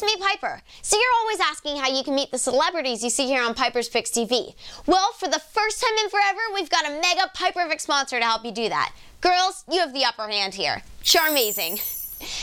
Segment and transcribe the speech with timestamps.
[0.00, 0.62] it's me, Piper.
[0.82, 3.88] So you're always asking how you can meet the celebrities you see here on Piper's
[3.88, 4.54] Picks TV.
[4.86, 8.44] Well, for the first time in forever, we've got a mega Piperfect sponsor to help
[8.44, 8.92] you do that.
[9.20, 10.82] Girls, you have the upper hand here.
[11.02, 11.82] Charmazing.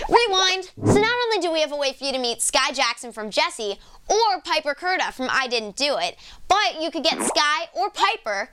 [0.10, 0.66] Rewind.
[0.66, 3.30] So not only do we have a way for you to meet Skai Jackson from
[3.30, 3.80] Jessie
[4.10, 6.18] or Piper Curda from I Didn't Do It,
[6.50, 8.50] but you could get Skai or Piper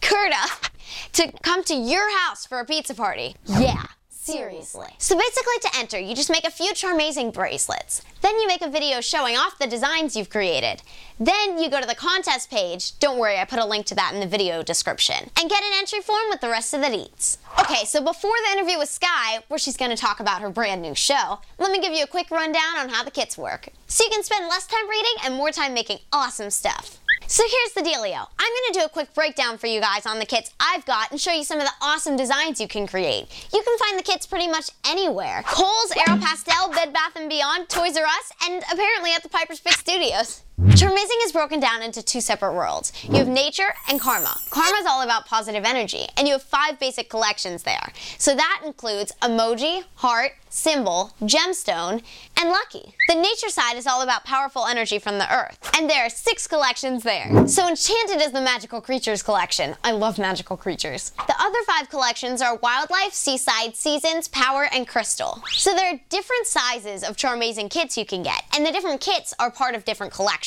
[0.00, 0.70] Curda
[1.12, 3.36] to come to your house for a pizza party.
[3.46, 3.84] Yeah.
[4.26, 4.88] Seriously.
[4.98, 8.02] So basically to enter, you just make a few Charmazing bracelets.
[8.22, 10.82] Then you make a video showing off the designs you've created.
[11.20, 14.14] Then you go to the contest page, don't worry, I put a link to that
[14.14, 17.38] in the video description, and get an entry form with the rest of the deets.
[17.60, 20.96] Okay, so before the interview with Skai, where she's gonna talk about her brand new
[20.96, 23.68] show, let me give you a quick rundown on how the kits work.
[23.86, 26.98] So you can spend less time reading and more time making awesome stuff.
[27.28, 28.26] So here's the dealio.
[28.38, 31.20] I'm to do a quick breakdown for you guys on the kits I've got and
[31.20, 33.26] show you some of the awesome designs you can create.
[33.52, 35.42] You can find the kits pretty much anywhere.
[35.46, 39.74] Kohl's, Aeropostale, Bed Bath & Beyond, Toys R Us, and apparently at the Piper's Pick
[39.74, 40.42] Studios.
[40.58, 42.90] Charmazing is broken down into two separate worlds.
[43.04, 44.40] You have nature and karma.
[44.48, 47.92] Karma is all about positive energy, and you have five basic collections there.
[48.16, 52.02] So that includes emoji, heart, symbol, gemstone,
[52.38, 52.94] and lucky.
[53.08, 56.46] The nature side is all about powerful energy from the earth, and there are six
[56.46, 57.46] collections there.
[57.46, 59.76] So enchanted is the magical creatures collection.
[59.84, 61.12] I love magical creatures.
[61.26, 65.42] The other five collections are wildlife, seaside, seasons, power, and crystal.
[65.50, 69.34] So there are different sizes of Charmazing kits you can get, and the different kits
[69.38, 70.45] are part of different collections.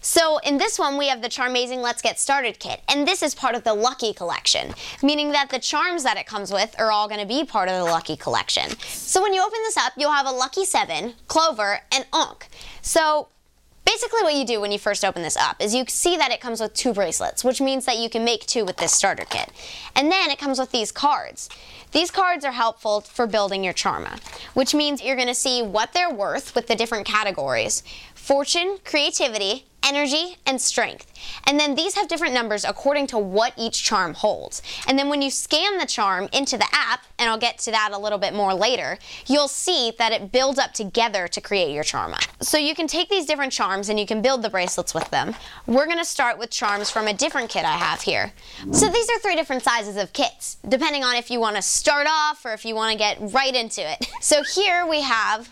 [0.00, 3.34] So in this one, we have the Charmazing Let's Get Started kit, and this is
[3.34, 7.08] part of the Lucky collection, meaning that the charms that it comes with are all
[7.08, 8.70] gonna be part of the Lucky collection.
[8.80, 12.48] So when you open this up, you'll have a Lucky 7, Clover, and Ankh.
[12.82, 13.28] So
[13.84, 16.40] Basically what you do when you first open this up is you see that it
[16.40, 19.50] comes with two bracelets, which means that you can make two with this starter kit.
[19.96, 21.48] And then it comes with these cards.
[21.90, 24.20] These cards are helpful for building your charma,
[24.54, 27.82] which means you're gonna see what they're worth with the different categories.
[28.22, 31.12] Fortune, creativity, energy, and strength.
[31.44, 34.62] And then these have different numbers according to what each charm holds.
[34.86, 37.90] And then when you scan the charm into the app, and I'll get to that
[37.92, 38.96] a little bit more later,
[39.26, 42.24] you'll see that it builds up together to create your charma.
[42.40, 45.34] So you can take these different charms and you can build the bracelets with them.
[45.66, 48.32] We're gonna start with charms from a different kit I have here.
[48.70, 52.44] So these are three different sizes of kits, depending on if you wanna start off
[52.44, 54.06] or if you wanna get right into it.
[54.22, 55.50] So here we have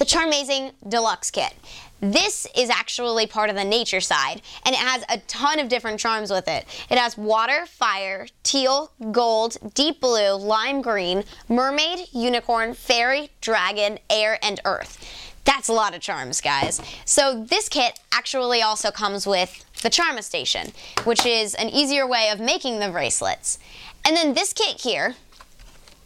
[0.00, 1.52] the Charmazing Deluxe Kit.
[2.00, 6.00] This is actually part of the nature side, and it has a ton of different
[6.00, 6.64] charms with it.
[6.88, 14.38] It has water, fire, teal, gold, deep blue, lime green, mermaid, unicorn, fairy, dragon, air,
[14.42, 15.36] and earth.
[15.44, 16.80] That's a lot of charms, guys.
[17.04, 20.72] So this kit actually also comes with the Charma Station,
[21.04, 23.58] which is an easier way of making the bracelets.
[24.06, 25.16] And then this kit here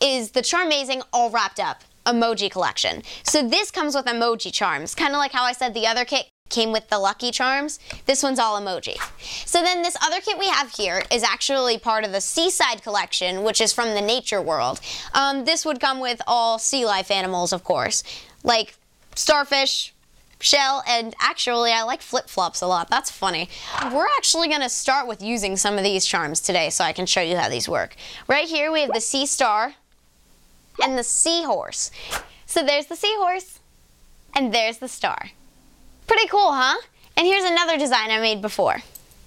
[0.00, 3.02] is the Charmazing all wrapped up emoji collection.
[3.22, 6.26] So this comes with emoji charms, kind of like how I said the other kit
[6.50, 7.78] came with the lucky charms.
[8.06, 8.96] This one's all emoji.
[9.46, 13.42] So then this other kit we have here is actually part of the Seaside collection,
[13.42, 14.80] which is from the nature world.
[15.14, 18.04] Um, this would come with all sea life animals, of course,
[18.42, 18.76] like
[19.14, 19.94] starfish,
[20.38, 22.90] shell, and actually I like flip-flops a lot.
[22.90, 23.48] That's funny.
[23.92, 27.22] We're actually gonna start with using some of these charms today so I can show
[27.22, 27.96] you how these work.
[28.28, 29.74] Right here we have the sea star,
[30.82, 31.90] and the seahorse.
[32.46, 33.60] So there's the seahorse,
[34.34, 35.30] and there's the star.
[36.06, 36.80] Pretty cool, huh?
[37.16, 38.82] And here's another design I made before.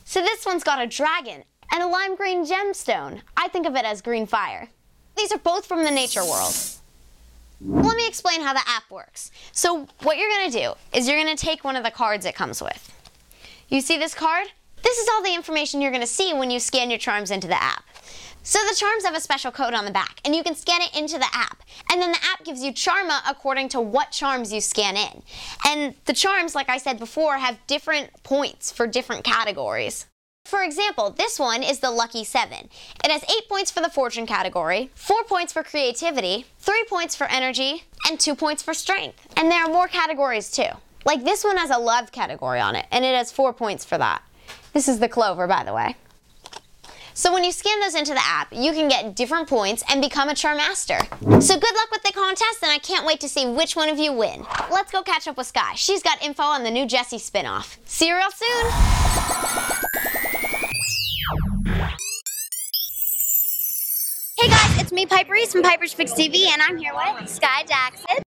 [0.06, 3.22] So this one's got a dragon and a lime green gemstone.
[3.36, 4.70] I think of it as green fire.
[5.16, 6.56] These are both from the nature world.
[7.60, 9.32] Let me explain how the app works.
[9.52, 12.62] So what you're gonna do is you're gonna take one of the cards it comes
[12.62, 12.94] with.
[13.70, 14.48] You see this card?
[14.88, 17.62] This is all the information you're gonna see when you scan your charms into the
[17.62, 17.84] app.
[18.42, 20.98] So the charms have a special code on the back, and you can scan it
[20.98, 21.62] into the app.
[21.92, 25.24] And then the app gives you Charma according to what charms you scan in.
[25.66, 30.06] And the charms, like I said before, have different points for different categories.
[30.46, 32.70] For example, this one is the Lucky 7.
[33.04, 37.28] It has 8 points for the Fortune category, 4 points for Creativity, 3 points for
[37.28, 39.28] Energy, and 2 points for Strength.
[39.36, 40.70] And there are more categories too.
[41.04, 43.98] Like this one has a Love category on it, and it has 4 points for
[43.98, 44.22] that.
[44.74, 45.96] This is the Clover, by the way.
[47.14, 50.30] So when you scan those into the app, you can get different points and become
[50.30, 51.02] a Charmaster.
[51.42, 53.98] So good luck with the contest, and I can't wait to see which one of
[53.98, 54.46] you win.
[54.72, 55.72] Let's go catch up with Skai.
[55.74, 57.78] She's got info on the new Jessie spinoff.
[57.86, 58.72] See you real soon.
[64.40, 67.68] Hey guys, it's me, Piper Reese from Piper's Picks TV, and I'm here with Skai
[67.68, 68.27] Jackson.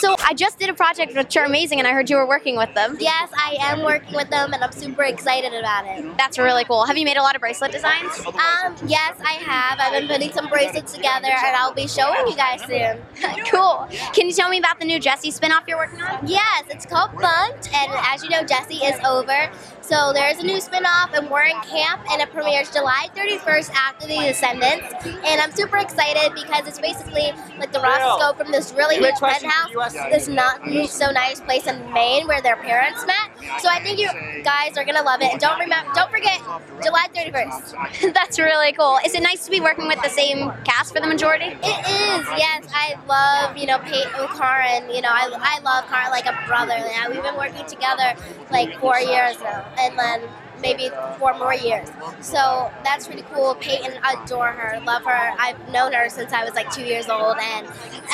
[0.00, 2.72] So I just did a project with Charmazing, and I heard you were working with
[2.74, 2.96] them.
[3.00, 6.16] Yes, I am working with them, and I'm super excited about it.
[6.16, 6.84] That's really cool.
[6.84, 8.18] Have you made a lot of bracelet designs?
[8.26, 9.78] Um, yes, I have.
[9.80, 13.00] I've been putting some bracelets together, and I'll be showing you guys soon.
[13.50, 13.88] cool.
[14.12, 16.26] Can you tell me about the new Jessie spinoff you're working on?
[16.26, 19.50] Yes, it's called Bunked, and as you know, Jessie is over.
[19.86, 24.08] So there's a new spin-off, and we're in camp, and it premieres July 31st after
[24.08, 24.84] The Descendants.
[25.04, 29.14] And I'm super excited because it's basically like the Rosses go from this really huge
[29.20, 33.60] penthouse to this not so nice place in Maine where their parents met.
[33.60, 34.08] So I think you
[34.42, 35.30] guys are gonna love it.
[35.30, 36.40] And don't remember, don't forget
[36.82, 38.12] July 31st.
[38.14, 38.98] That's really cool.
[39.04, 41.46] Is it nice to be working with the same cast for the majority?
[41.46, 42.66] It is, yes.
[42.74, 44.92] I love, you know, Peyton and Karan.
[44.92, 46.74] You know, I, I love Karan like a brother.
[46.76, 48.14] Yeah, we've been working together
[48.50, 50.22] like four years now, and then
[50.60, 51.88] maybe four more years.
[52.20, 53.54] So that's really cool.
[53.56, 55.34] Peyton, adore her, love her.
[55.38, 57.66] I've known her since I was like two years old, and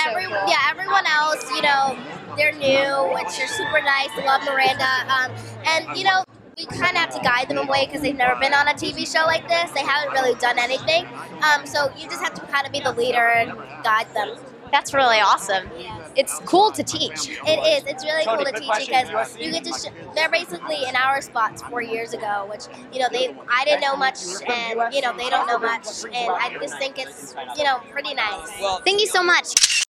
[0.06, 1.99] every yeah, everyone else, you know,
[2.37, 4.11] they're new, which are super nice.
[4.25, 5.32] Love Miranda, um,
[5.67, 6.25] and you know.
[6.59, 9.11] We kind of have to guide them away because they've never been on a TV
[9.11, 9.70] show like this.
[9.70, 11.06] They haven't really done anything.
[11.43, 14.37] Um, so you just have to kind of be the leader and guide them.
[14.72, 15.69] That's really awesome.
[16.16, 17.28] It's cool to teach.
[17.46, 17.84] It is.
[17.86, 19.72] It's really cool to teach because you get to.
[19.72, 23.36] Sh- they're basically in our spots four years ago, which you know they.
[23.50, 26.98] I didn't know much, and you know they don't know much, and I just think
[26.98, 28.50] it's you know pretty nice.
[28.84, 29.84] Thank you so much.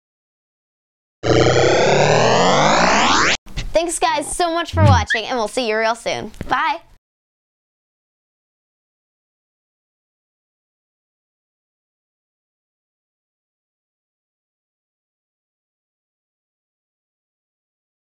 [3.72, 6.32] Thanks, guys, so much for watching, and we'll see you real soon.
[6.48, 6.80] Bye.